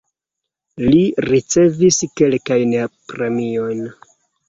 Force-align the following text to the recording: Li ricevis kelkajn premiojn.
Li 0.85 1.01
ricevis 1.27 2.01
kelkajn 2.23 2.77
premiojn. 3.15 3.89